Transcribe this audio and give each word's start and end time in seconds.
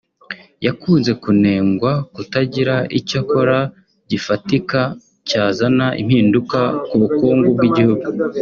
yakunze 0.65 1.11
kunengwa 1.23 1.91
kutagira 2.13 2.75
icyo 2.99 3.17
akora 3.21 3.57
gifatika 4.09 4.79
cyazana 5.27 5.87
impinduka 6.01 6.59
mu 6.87 6.95
bukungu 7.01 7.47
bw’igihugu 7.57 8.07